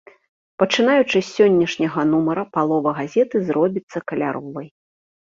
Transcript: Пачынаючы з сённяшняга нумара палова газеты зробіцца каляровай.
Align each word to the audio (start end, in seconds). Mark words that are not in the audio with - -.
Пачынаючы 0.61 1.13
з 1.21 1.25
сённяшняга 1.33 2.05
нумара 2.11 2.45
палова 2.57 2.93
газеты 3.01 3.37
зробіцца 3.51 3.97
каляровай. 4.13 4.67